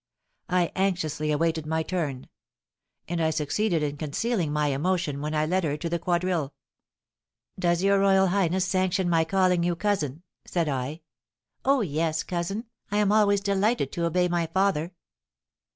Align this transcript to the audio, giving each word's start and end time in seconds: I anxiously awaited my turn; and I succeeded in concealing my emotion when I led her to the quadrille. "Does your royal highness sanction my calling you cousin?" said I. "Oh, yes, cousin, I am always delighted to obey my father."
I 0.49 0.71
anxiously 0.75 1.31
awaited 1.31 1.67
my 1.67 1.83
turn; 1.83 2.27
and 3.07 3.21
I 3.21 3.29
succeeded 3.29 3.83
in 3.83 3.97
concealing 3.97 4.51
my 4.51 4.69
emotion 4.69 5.21
when 5.21 5.35
I 5.35 5.45
led 5.45 5.63
her 5.63 5.77
to 5.77 5.89
the 5.89 5.99
quadrille. 5.99 6.55
"Does 7.59 7.83
your 7.83 7.99
royal 7.99 8.29
highness 8.29 8.65
sanction 8.67 9.07
my 9.07 9.25
calling 9.25 9.61
you 9.63 9.75
cousin?" 9.75 10.23
said 10.43 10.67
I. 10.67 11.01
"Oh, 11.65 11.81
yes, 11.81 12.23
cousin, 12.23 12.65
I 12.89 12.97
am 12.97 13.11
always 13.11 13.41
delighted 13.41 13.91
to 13.91 14.05
obey 14.05 14.27
my 14.27 14.47
father." 14.47 14.91